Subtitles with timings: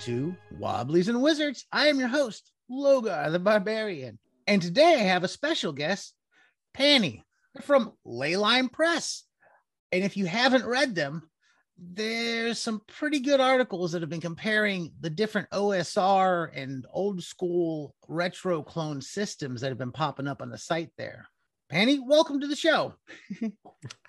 [0.00, 1.64] to Wobblies and Wizards.
[1.72, 4.18] I am your host, Logar the Barbarian.
[4.46, 6.14] And today I have a special guest,
[6.74, 7.24] Penny
[7.62, 9.24] from Leyline Press.
[9.92, 11.28] And if you haven't read them,
[11.78, 17.94] there's some pretty good articles that have been comparing the different OSR and old school
[18.08, 21.26] retro clone systems that have been popping up on the site there.
[21.68, 22.94] Penny, welcome to the show.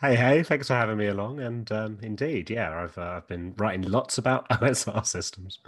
[0.01, 1.39] hey, hey, thanks for having me along.
[1.39, 5.59] And um, indeed, yeah, I've, uh, I've been writing lots about OSR systems.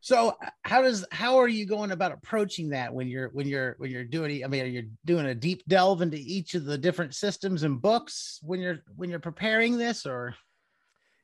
[0.00, 3.92] So, how does how are you going about approaching that when you're when you're when
[3.92, 4.44] you're doing?
[4.44, 8.40] I mean, you're doing a deep delve into each of the different systems and books
[8.42, 10.34] when you're when you're preparing this, or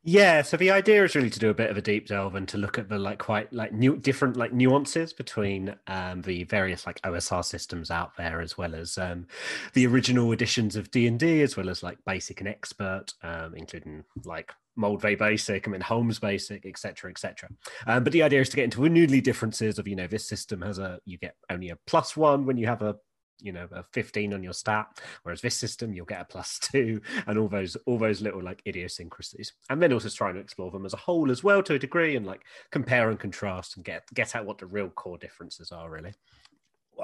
[0.05, 2.48] yeah, so the idea is really to do a bit of a deep delve and
[2.48, 6.87] to look at the like quite like new different like nuances between um, the various
[6.87, 9.27] like OSR systems out there, as well as um,
[9.75, 13.55] the original editions of D and D, as well as like basic and expert, um,
[13.56, 17.48] including like Moldvay Basic, I mean Holmes Basic, etc., etc.
[17.86, 20.28] Um, but the idea is to get into the noodly differences of you know this
[20.28, 22.97] system has a you get only a plus one when you have a
[23.41, 24.86] you know a 15 on your stat
[25.22, 28.62] whereas this system you'll get a plus two and all those all those little like
[28.67, 29.53] idiosyncrasies.
[29.70, 32.17] And then also trying to explore them as a whole as well to a degree
[32.17, 35.91] and like compare and contrast and get get out what the real core differences are
[35.91, 36.12] really.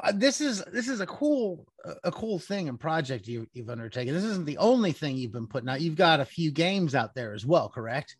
[0.03, 1.67] Uh, this is this is a cool
[2.03, 4.13] a cool thing and project you, you've undertaken.
[4.13, 5.81] This isn't the only thing you've been putting out.
[5.81, 8.17] You've got a few games out there as well correct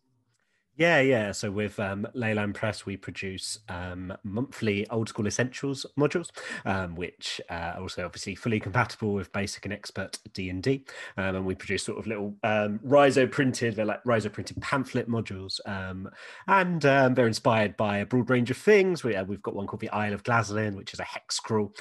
[0.77, 1.31] yeah, yeah.
[1.31, 6.31] So with um, Leyline Press, we produce um, monthly old school essentials modules,
[6.65, 10.85] um, which uh, are also obviously fully compatible with basic and expert D and D.
[11.17, 15.09] Um, and we produce sort of little um, Riso printed, they're like Riso printed pamphlet
[15.09, 16.09] modules, um,
[16.47, 19.03] and they're inspired by a broad range of things.
[19.03, 21.71] We, have uh, got one called the Isle of Glaslyn, which is a hexcrawl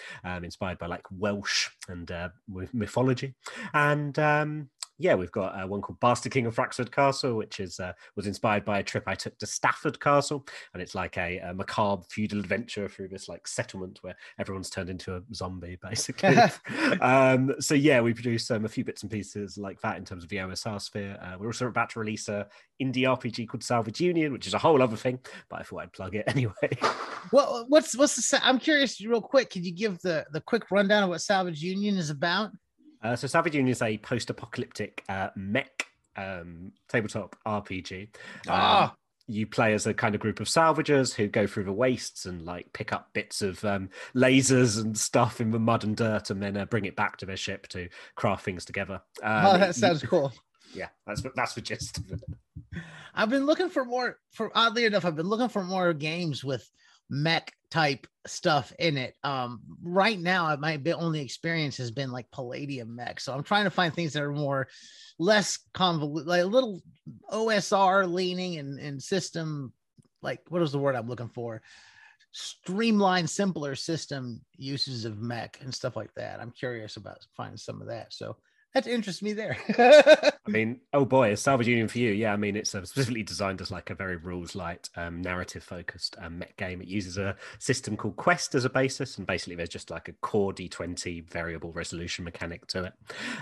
[0.42, 2.28] inspired by like Welsh and uh,
[2.72, 3.34] mythology,
[3.72, 4.18] and
[4.98, 8.26] yeah, we've got uh, one called Bastard King of Fraxford Castle, which is uh, was
[8.26, 12.40] inspired by trip I took to Stafford Castle, and it's like a, a, macabre feudal
[12.40, 16.36] adventure through this like settlement where everyone's turned into a zombie, basically.
[17.00, 20.22] um, so yeah, we produced um, a few bits and pieces like that in terms
[20.22, 21.18] of the OSR sphere.
[21.20, 22.46] Uh, we're also about to release a
[22.82, 25.18] indie RPG called Salvage Union, which is a whole other thing,
[25.48, 26.78] but I thought I'd plug it anyway.
[27.32, 28.44] well, what's what's the?
[28.44, 29.50] I'm curious, real quick.
[29.50, 32.50] Could you give the the quick rundown of what Salvage Union is about?
[33.02, 38.08] Uh, so Salvage Union is a post-apocalyptic uh, mech um, tabletop RPG.
[38.48, 38.90] Ah.
[38.90, 42.26] Um, you play as a kind of group of salvagers who go through the wastes
[42.26, 46.30] and like pick up bits of um, lasers and stuff in the mud and dirt,
[46.30, 49.00] and then uh, bring it back to their ship to craft things together.
[49.22, 50.32] Um, oh, that sounds you, cool.
[50.74, 52.20] Yeah, that's that's the gist of it.
[53.14, 54.18] I've been looking for more.
[54.32, 56.68] For oddly enough, I've been looking for more games with
[57.10, 59.16] mech type stuff in it.
[59.24, 63.20] Um, right now, my only experience has been like Palladium mech.
[63.20, 64.68] So I'm trying to find things that are more
[65.18, 66.80] less convoluted, like a little
[67.30, 69.72] OSR leaning and, and system,
[70.22, 71.62] like what is the word I'm looking for?
[72.32, 76.40] Streamlined, simpler system uses of mech and stuff like that.
[76.40, 78.12] I'm curious about finding some of that.
[78.12, 78.36] So
[78.74, 79.56] that interests me there.
[80.46, 82.10] I mean, oh boy, a Salvage Union for you.
[82.10, 86.16] Yeah, I mean, it's specifically designed as like a very rules light, um, narrative focused
[86.20, 86.82] um, mech game.
[86.82, 90.12] It uses a system called Quest as a basis, and basically there's just like a
[90.14, 92.92] core D20 variable resolution mechanic to it.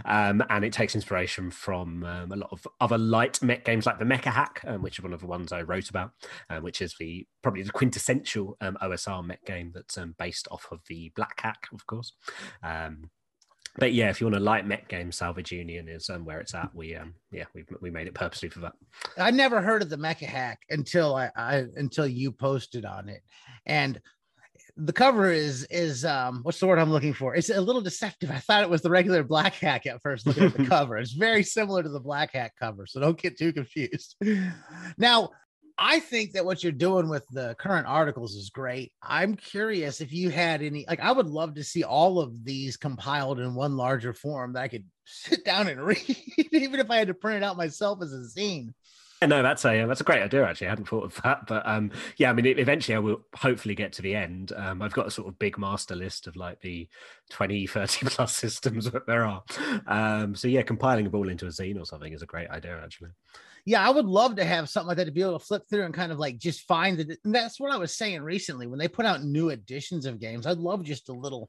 [0.05, 3.99] Um, and it takes inspiration from um, a lot of other light mech games like
[3.99, 6.13] the Mecha Hack, um, which is one of the ones I wrote about,
[6.51, 11.11] um, which is the probably the quintessential OSR mech game that's based off of the
[11.17, 12.13] Black Hack, of course.
[13.77, 16.55] But yeah, if you want a light mech game, Salvage Union is um, where it's
[16.55, 16.75] at.
[16.75, 18.75] We um yeah we we made it purposely for that.
[19.17, 23.23] I never heard of the Mecha Hack until I, I until you posted on it,
[23.65, 24.01] and
[24.77, 27.35] the cover is is um what's the word I'm looking for?
[27.35, 28.31] It's a little deceptive.
[28.31, 30.99] I thought it was the regular Black Hack at first looking at the cover.
[30.99, 34.17] It's very similar to the Black Hack cover, so don't get too confused.
[34.99, 35.31] Now,
[35.85, 38.93] I think that what you're doing with the current articles is great.
[39.03, 42.77] I'm curious if you had any, like, I would love to see all of these
[42.77, 46.17] compiled in one larger form that I could sit down and read,
[46.53, 48.69] even if I had to print it out myself as a zine.
[49.33, 50.45] No, that's a that's a great idea.
[50.45, 53.75] Actually, I hadn't thought of that, but um, yeah, I mean, eventually I will hopefully
[53.75, 54.53] get to the end.
[54.57, 56.89] Um, I've got a sort of big master list of like the
[57.31, 59.43] 20, 30 plus systems that there are.
[59.87, 62.81] Um, so yeah, compiling them all into a zine or something is a great idea,
[62.83, 63.11] actually
[63.65, 65.85] yeah, I would love to have something like that to be able to flip through
[65.85, 67.19] and kind of like just find it.
[67.25, 70.47] That's what I was saying recently when they put out new editions of games.
[70.47, 71.49] I'd love just a little,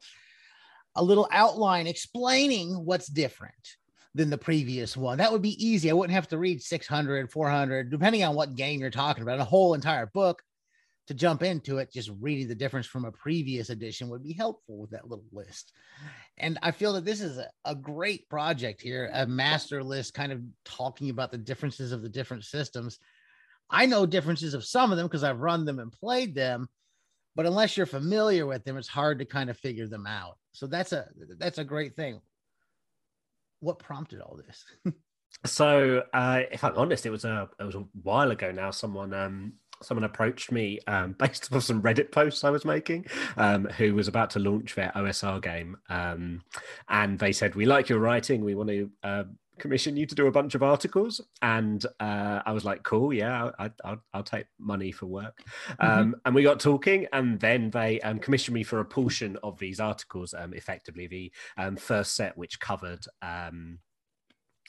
[0.96, 3.78] a little outline explaining what's different
[4.16, 5.18] than the previous one.
[5.18, 5.90] That would be easy.
[5.90, 9.40] I wouldn't have to read 600, 400, depending on what game you're talking about.
[9.40, 10.44] A whole entire book
[11.08, 14.78] to jump into it, just reading the difference from a previous edition would be helpful
[14.78, 15.74] with that little list.
[16.38, 20.32] And I feel that this is a, a, great project here, a master list kind
[20.32, 23.00] of talking about the differences of the different systems.
[23.70, 26.70] I know differences of some of them because I've run them and played them,
[27.36, 30.38] but unless you're familiar with them, it's hard to kind of figure them out.
[30.54, 31.08] So that's a
[31.38, 32.22] that's a great thing.
[33.64, 34.66] What prompted all this?
[35.46, 38.72] so, uh, if I'm honest, it was a it was a while ago now.
[38.72, 43.06] Someone um, someone approached me um, based on some Reddit posts I was making,
[43.38, 46.42] um, who was about to launch their OSR game, um,
[46.90, 48.44] and they said, "We like your writing.
[48.44, 49.24] We want to uh,
[49.60, 53.52] commission you to do a bunch of articles." And uh, I was like, "Cool, yeah,
[53.60, 56.00] I, will I'll take money for work." Mm-hmm.
[56.00, 59.60] Um, and we got talking, and then they um, commissioned me for a portion of
[59.60, 61.32] these articles, um, effectively the
[61.78, 63.06] first set, which covered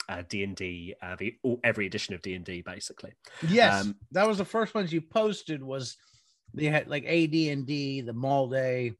[0.09, 3.13] uh, D&D, uh, the, all, every edition of D&D, basically.
[3.47, 5.97] Yes, um, that was the first ones you posted was
[6.53, 8.95] they had like AD&D, the Moldvay,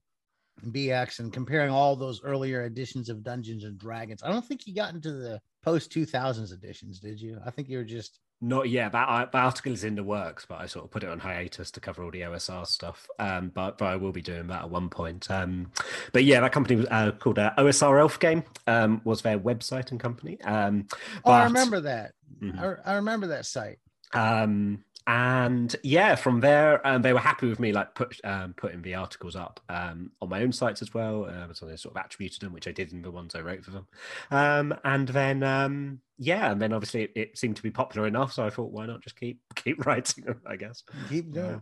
[0.67, 4.23] BX, and comparing all those earlier editions of Dungeons and Dragons.
[4.23, 7.39] I don't think you got into the post 2000s editions, did you?
[7.44, 8.91] I think you were just not yet.
[8.91, 11.71] That, that article is in the works, but I sort of put it on hiatus
[11.71, 13.07] to cover all the OSR stuff.
[13.17, 15.29] Um, but but I will be doing that at one point.
[15.31, 15.71] Um,
[16.13, 18.44] but yeah, that company was uh, called uh, OSR Elf Game.
[18.67, 20.39] Um, was their website and company.
[20.41, 20.88] Um,
[21.25, 22.13] oh, I remember that.
[22.41, 22.59] Mm-hmm.
[22.59, 23.79] I, I remember that site.
[24.13, 28.81] Um, and yeah, from there, um, they were happy with me like put, um, putting
[28.81, 31.25] the articles up um, on my own sites as well.
[31.25, 33.63] Uh, so they sort of attributed them, which I did in the ones I wrote
[33.63, 33.88] for them.
[34.31, 38.34] Um, and then um, yeah, and then obviously it, it, seemed to be popular enough,
[38.34, 40.42] so I thought, why not just keep keep writing them?
[40.46, 41.46] I guess keep doing.
[41.46, 41.60] Yeah.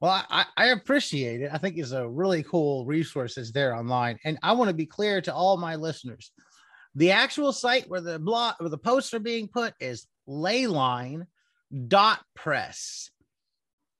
[0.00, 1.50] Well, I, I appreciate it.
[1.52, 4.86] I think it's a really cool resource that's there online, and I want to be
[4.86, 6.32] clear to all my listeners:
[6.96, 11.26] the actual site where the blog, where the posts are being put, is Leyline
[11.88, 13.10] dot press.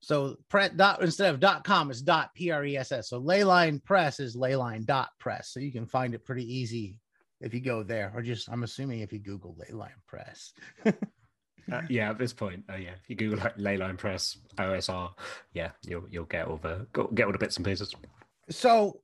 [0.01, 3.09] So pre, dot instead of dot com, it's dot p r e s s.
[3.09, 5.51] So Leyline Press is Leyline dot press.
[5.53, 6.99] So you can find it pretty easy
[7.39, 10.53] if you go there, or just I'm assuming if you Google Leyline Press.
[10.85, 15.11] uh, yeah, at this point, uh, yeah, if you Google like Leyline Press OSR,
[15.53, 17.93] yeah, you'll you'll get all the get all the bits and pieces.
[18.49, 19.01] So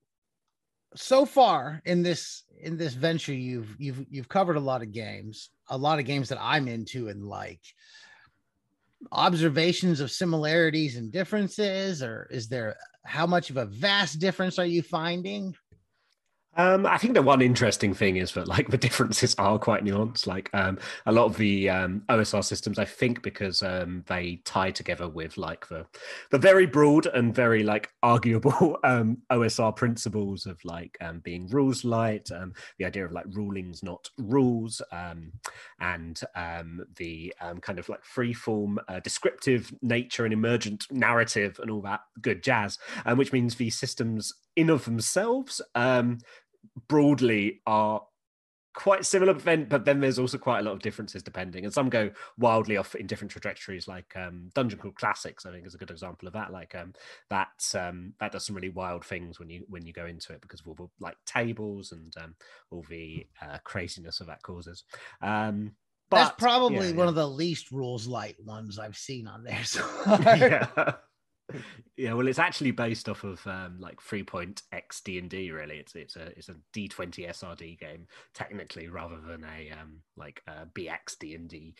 [0.96, 5.50] so far in this in this venture, you've you've you've covered a lot of games,
[5.70, 7.62] a lot of games that I'm into and like
[9.12, 14.66] observations of similarities and differences or is there how much of a vast difference are
[14.66, 15.54] you finding
[16.58, 20.26] um, I think the one interesting thing is that like the differences are quite nuanced.
[20.26, 24.72] Like um, a lot of the um, OSR systems, I think, because um, they tie
[24.72, 25.86] together with like the
[26.32, 31.86] the very broad and very like arguable um, OSR principles of like um, being rules
[31.86, 32.30] light,
[32.80, 34.82] the idea of like rulings not rules,
[35.80, 36.24] and
[36.96, 42.02] the kind of like free form uh, descriptive nature and emergent narrative and all that
[42.22, 42.80] good jazz,
[43.16, 45.62] which means these systems in of themselves
[46.88, 48.02] broadly are
[48.78, 51.66] quite similar but then but then there's also quite a lot of differences depending.
[51.66, 55.66] And some go wildly off in different trajectories like um, Dungeon Crawl Classics i think
[55.66, 56.54] is a good example of that.
[56.54, 56.94] Like um
[57.32, 60.42] that um that does some really wild things when you when you go into it
[60.42, 62.36] because of all the like tables and um
[62.70, 64.84] all the uh, craziness of that causes.
[65.24, 65.72] Um
[66.10, 67.10] but, that's probably yeah, one yeah.
[67.10, 70.94] of the least rules light ones i've seen on there so yeah
[71.96, 75.52] yeah, well, it's actually based off of um, like three point X D and D.
[75.52, 80.02] Really, it's it's a it's a D twenty SRD game technically, rather than a um,
[80.16, 81.76] like a BX D and D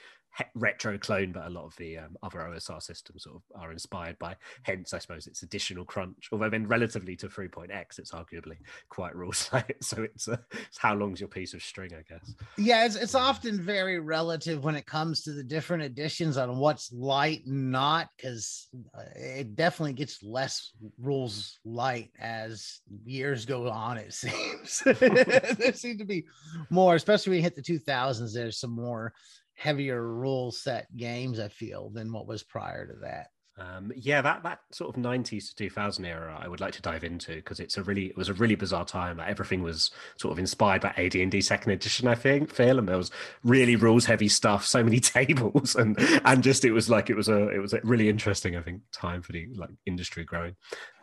[0.56, 4.18] retro clone, but a lot of the um, other OSR systems sort of are inspired
[4.20, 4.36] by.
[4.64, 6.30] Hence, I suppose it's additional crunch.
[6.32, 8.58] Although then, relatively to 3.x, it's arguably
[8.90, 9.50] quite rules
[9.82, 12.34] So it's, uh, it's how long's your piece of string, I guess.
[12.58, 16.92] Yeah, it's, it's often very relative when it comes to the different editions on what's
[16.94, 18.68] light and not, because
[18.98, 23.98] uh, it definitely gets less rules light as years go on.
[23.98, 26.26] It seems there seems to be
[26.70, 28.34] more, especially when you hit the 2000s.
[28.34, 29.14] There's some more
[29.58, 33.28] heavier rule set games i feel than what was prior to that
[33.60, 37.04] um, yeah, that that sort of '90s to 2000 era, I would like to dive
[37.04, 39.18] into because it's a really it was a really bizarre time.
[39.18, 42.54] Like everything was sort of inspired by AD&D Second Edition, I think.
[42.54, 43.10] Feel and there was
[43.44, 47.30] really rules heavy stuff, so many tables, and and just it was like it was
[47.30, 50.56] a it was a really interesting, I think, time for the like industry growing.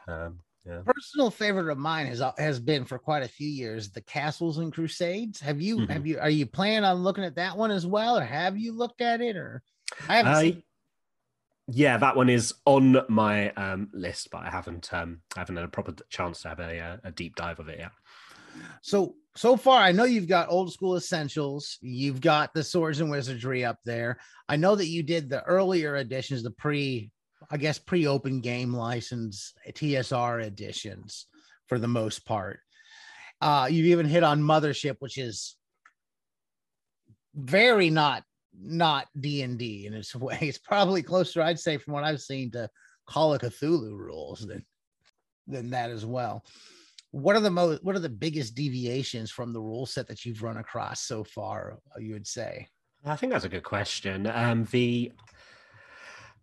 [0.06, 0.80] Um, yeah.
[0.84, 4.72] Personal favorite of mine has has been for quite a few years the Castles and
[4.72, 5.40] Crusades.
[5.40, 5.92] Have you mm-hmm.
[5.92, 8.72] have you are you planning on looking at that one as well, or have you
[8.72, 9.36] looked at it?
[9.36, 9.62] Or
[10.08, 10.40] I haven't.
[10.40, 10.62] seen...
[11.66, 15.64] Yeah, that one is on my um, list, but I haven't um, I haven't had
[15.64, 17.92] a proper chance to have a, uh, a deep dive of it yet.
[18.82, 21.78] So so far, I know you've got old school essentials.
[21.80, 24.18] You've got the swords and wizardry up there.
[24.48, 27.10] I know that you did the earlier editions, the pre
[27.50, 31.26] I guess pre-open game license TSR editions
[31.66, 32.60] for the most part.
[33.40, 35.56] Uh, you've even hit on Mothership, which is
[37.34, 38.22] very not
[38.56, 40.38] not D and D in its way.
[40.40, 42.68] It's probably closer, I'd say, from what I've seen, to
[43.06, 44.64] Call of Cthulhu rules than
[45.46, 46.44] than that as well.
[47.10, 47.84] What are the most?
[47.84, 51.78] What are the biggest deviations from the rule set that you've run across so far?
[51.98, 52.68] You would say.
[53.04, 54.26] I think that's a good question.
[54.26, 55.12] Um, the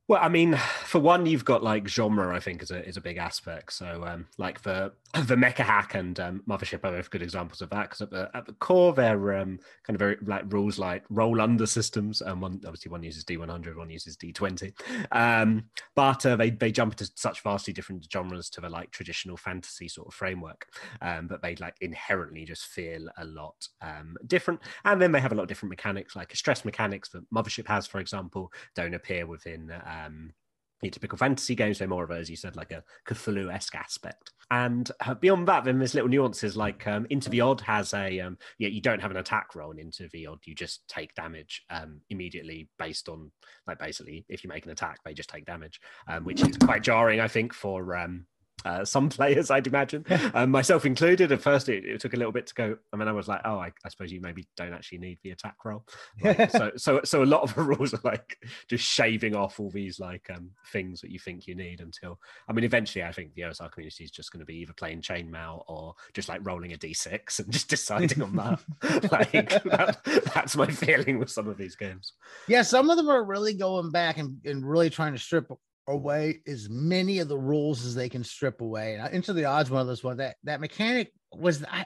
[0.08, 2.36] well, I mean, for one, you've got like genre.
[2.36, 3.74] I think is a is a big aspect.
[3.74, 7.70] So, um, like for the Mecha Hack and um, Mothership are both good examples of
[7.72, 11.04] that because at the at the core, they're um, kind of very like rules like
[11.10, 12.22] roll under systems.
[12.22, 14.74] And one obviously one uses D100, one uses D twenty.
[15.12, 15.66] Um,
[15.96, 19.90] but uh, they they jump into such vastly different genres to the like traditional fantasy
[19.90, 20.68] sort of framework.
[21.02, 24.62] Um, but they like inherently just feel a lot um, different.
[24.86, 27.86] And then they have a lot of different mechanics, like stress mechanics that Mothership has,
[27.86, 29.74] for example, don't appear within.
[29.86, 30.34] Um,
[30.82, 33.76] your typical fantasy games, they're more of a, as you said, like a Cthulhu esque
[33.76, 34.32] aspect.
[34.50, 38.20] And uh, beyond that, then there's little nuances like um, Into the Odd has a,
[38.20, 41.16] um, yeah, you don't have an attack roll in Into the Odd, you just take
[41.16, 43.32] damage um, immediately based on,
[43.66, 46.84] like, basically, if you make an attack, they just take damage, um, which is quite
[46.84, 48.26] jarring, I think, for um,
[48.66, 51.32] uh, some players, I'd imagine, um, myself included.
[51.32, 52.78] At first, it, it, took a little bit to go.
[52.94, 55.32] I mean, I was like, oh, I, I suppose you maybe don't actually need the
[55.32, 55.86] attack roll.
[56.24, 58.38] Like, so, so, so a lot of the rules are like
[58.70, 62.20] just shaving off all these like um, things that you think you need until.
[62.48, 65.02] I mean, eventually, I think the OSR community is just going to be either playing
[65.02, 69.12] chainmail or just like rolling a d6 and just deciding on that.
[69.12, 69.32] like
[69.64, 70.00] that,
[70.34, 72.14] that's my feeling with some of these games.
[72.48, 75.52] Yeah, some of them are really going back and, and really trying to strip
[75.92, 78.96] away as many of the rules as they can strip away.
[78.96, 81.86] And into the odds one of those one that that mechanic was I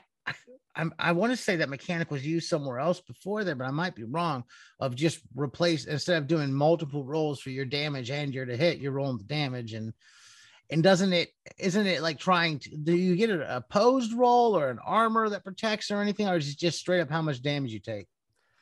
[0.75, 3.71] I, I want to say that mechanic was used somewhere else before there, but I
[3.71, 4.43] might be wrong.
[4.79, 8.79] Of just replace instead of doing multiple rolls for your damage and your to hit,
[8.79, 9.93] you're rolling the damage and
[10.69, 14.69] and doesn't it isn't it like trying to do you get an opposed roll or
[14.69, 17.71] an armor that protects or anything, or is it just straight up how much damage
[17.71, 18.07] you take?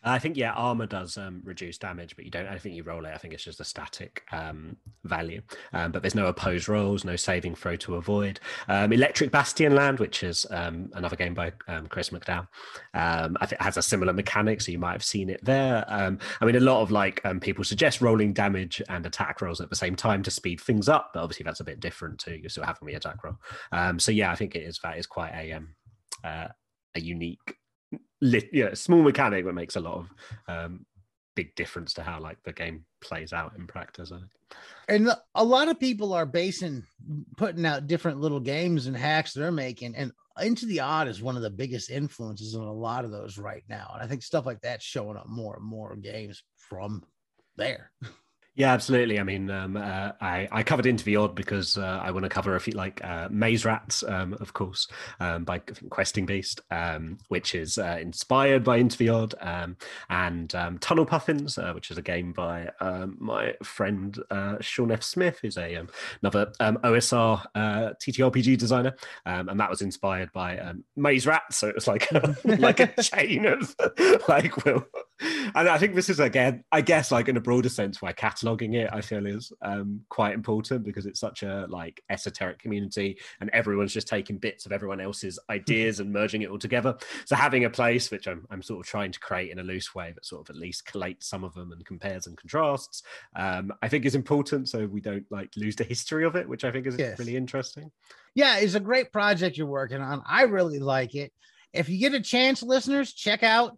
[0.04, 2.48] I think yeah, armor does um, reduce damage, but you don't.
[2.48, 3.12] I think you roll it.
[3.14, 5.42] I think it's just a static um, value.
[5.72, 8.40] Um, but there's no opposed rolls, no saving throw to avoid.
[8.68, 12.48] Um, Electric Bastionland, which is um, another game by um, Chris McDowell,
[12.94, 15.86] I think has a similar mechanic, so you might have seen it there.
[15.90, 19.76] I mean, a lot of like people suggest rolling damage and attack rolls at the
[19.76, 22.36] same time to speed things up, but obviously that's a bit different too.
[22.36, 23.38] You're still having the attack roll.
[24.00, 25.60] so yeah, I think it is that is quite a
[26.24, 26.48] uh,
[26.96, 27.58] a unique
[28.24, 30.10] lit, yeah, small mechanic that makes a lot of
[30.48, 30.86] um,
[31.36, 34.12] big difference to how like the game plays out in practice.
[34.12, 34.32] I think.
[34.88, 36.84] And a lot of people are basing
[37.38, 40.12] putting out different little games and hacks they're making, and
[40.42, 43.64] Into the Odd is one of the biggest influences on a lot of those right
[43.68, 43.92] now.
[43.94, 47.04] And I think stuff like that's showing up more and more games from
[47.58, 47.92] there.
[48.56, 49.20] Yeah, absolutely.
[49.20, 52.30] I mean, um, uh, I, I covered Into the Odd because uh, I want to
[52.30, 54.88] cover a few like uh, Maze Rats, um, of course,
[55.20, 55.58] um, by
[55.90, 59.76] Questing Beast, um, which is uh, inspired by Into the Odd, um,
[60.12, 62.70] and um, Tunnel Puffins, uh, which is a game by
[63.18, 65.02] my friend uh, Sean F.
[65.02, 65.84] Smith, who's a
[66.22, 68.96] another OSR TTRPG designer,
[69.26, 71.58] and that was inspired by Maze Rats.
[71.58, 72.08] So it was like
[72.46, 73.76] like a chain of
[74.28, 74.86] like will.
[75.56, 78.76] And I think this is again, I guess, like in a broader sense, why cataloging
[78.76, 83.50] it i feel is um, quite important because it's such a like esoteric community and
[83.52, 86.96] everyone's just taking bits of everyone else's ideas and merging it all together.
[87.26, 89.94] So having a place which I'm, I'm sort of trying to create in a loose
[89.94, 93.04] way that sort of at least collates some of them and compares and contrasts
[93.36, 94.70] um, i think is important.
[94.70, 97.20] So we don't like lose the history of it which i think is yes.
[97.20, 97.92] really interesting.
[98.36, 100.22] Yeah it's a great project you're working on.
[100.26, 101.32] I really like it.
[101.74, 103.78] If you get a chance listeners check out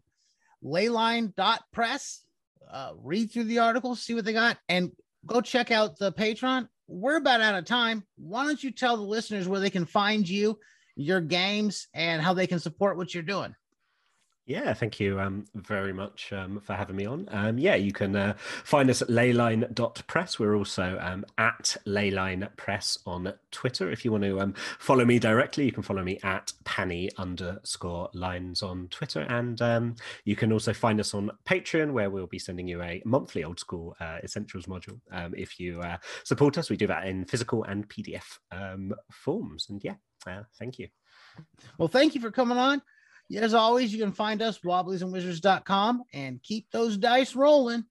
[0.63, 2.25] leyline.press
[2.71, 4.91] uh, read through the article, see what they got, and
[5.25, 6.67] go check out the Patreon.
[6.87, 8.03] We're about out of time.
[8.17, 10.59] Why don't you tell the listeners where they can find you,
[10.95, 13.55] your games, and how they can support what you're doing?
[14.47, 17.27] Yeah, thank you um, very much um, for having me on.
[17.31, 20.37] Um, yeah, you can uh, find us at leyline.press.
[20.37, 23.89] We're also um, at leyline press on Twitter.
[23.89, 28.09] If you want to um, follow me directly, you can follow me at panny underscore
[28.13, 29.21] lines on Twitter.
[29.21, 33.01] And um, you can also find us on Patreon, where we'll be sending you a
[33.03, 34.99] monthly old school uh, essentials module.
[35.33, 38.37] if you uh, support us, we do that in physical and PDF
[39.11, 39.65] forms.
[39.71, 39.95] And yeah,
[40.27, 40.87] uh, thank you.
[41.79, 42.83] Well, thank you for coming on.
[43.33, 47.85] As always, you can find us wobbliesandwizards.com and keep those dice rolling.